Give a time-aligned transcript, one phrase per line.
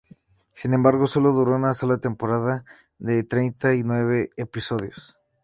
[0.53, 2.65] Sin embargo, sólo duró una sola temporada
[2.97, 5.15] de treinta y nueve episodios.